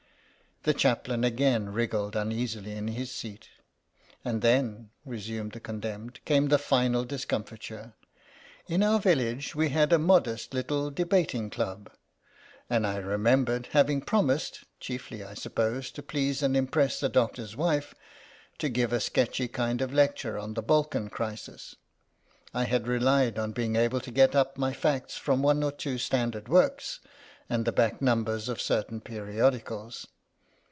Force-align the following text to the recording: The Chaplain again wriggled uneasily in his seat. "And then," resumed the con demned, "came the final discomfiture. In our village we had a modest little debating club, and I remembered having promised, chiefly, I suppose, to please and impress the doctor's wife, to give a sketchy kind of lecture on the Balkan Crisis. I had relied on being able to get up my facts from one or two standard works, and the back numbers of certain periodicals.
The 0.63 0.75
Chaplain 0.75 1.23
again 1.23 1.73
wriggled 1.73 2.15
uneasily 2.15 2.73
in 2.73 2.89
his 2.89 3.09
seat. 3.09 3.47
"And 4.23 4.43
then," 4.43 4.91
resumed 5.07 5.53
the 5.53 5.59
con 5.59 5.79
demned, 5.79 6.23
"came 6.23 6.49
the 6.49 6.59
final 6.59 7.03
discomfiture. 7.03 7.93
In 8.67 8.83
our 8.83 8.99
village 8.99 9.55
we 9.55 9.69
had 9.69 9.91
a 9.91 9.97
modest 9.97 10.53
little 10.53 10.91
debating 10.91 11.49
club, 11.49 11.91
and 12.69 12.85
I 12.85 12.97
remembered 12.97 13.69
having 13.71 14.01
promised, 14.01 14.63
chiefly, 14.79 15.23
I 15.23 15.33
suppose, 15.33 15.89
to 15.93 16.03
please 16.03 16.43
and 16.43 16.55
impress 16.55 16.99
the 16.99 17.09
doctor's 17.09 17.55
wife, 17.57 17.95
to 18.59 18.69
give 18.69 18.93
a 18.93 18.99
sketchy 18.99 19.47
kind 19.47 19.81
of 19.81 19.91
lecture 19.91 20.37
on 20.37 20.53
the 20.53 20.61
Balkan 20.61 21.09
Crisis. 21.09 21.75
I 22.53 22.65
had 22.65 22.85
relied 22.85 23.39
on 23.39 23.51
being 23.51 23.75
able 23.77 23.99
to 24.01 24.11
get 24.11 24.35
up 24.35 24.59
my 24.59 24.73
facts 24.73 25.17
from 25.17 25.41
one 25.41 25.63
or 25.63 25.71
two 25.71 25.97
standard 25.97 26.47
works, 26.47 26.99
and 27.49 27.65
the 27.65 27.71
back 27.71 27.99
numbers 27.99 28.47
of 28.47 28.61
certain 28.61 29.01
periodicals. 29.01 30.05